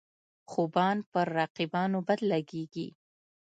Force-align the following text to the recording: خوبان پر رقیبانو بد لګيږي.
خوبان 0.51 0.97
پر 1.11 1.25
رقیبانو 1.39 1.99
بد 2.07 2.19
لګيږي. 2.31 2.87